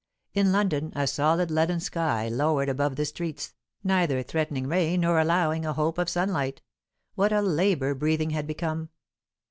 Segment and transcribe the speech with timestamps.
[0.33, 3.53] In London, a solid leaden sky lowered above the streets,
[3.83, 6.63] neither threatening rain nor allowing a hope of sunlight.
[7.13, 8.89] What a labour breathing had become!